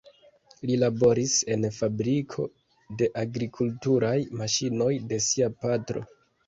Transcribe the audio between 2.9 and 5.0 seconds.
de agrikulturaj maŝinoj